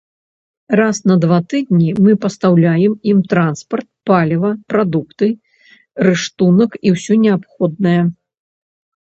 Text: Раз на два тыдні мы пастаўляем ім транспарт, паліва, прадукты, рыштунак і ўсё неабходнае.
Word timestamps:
Раз 0.79 0.97
на 1.09 1.15
два 1.25 1.35
тыдні 1.51 1.89
мы 2.05 2.15
пастаўляем 2.23 2.95
ім 3.11 3.19
транспарт, 3.33 3.87
паліва, 4.11 4.51
прадукты, 4.73 5.29
рыштунак 6.09 6.71
і 6.87 6.97
ўсё 6.97 7.21
неабходнае. 7.29 8.01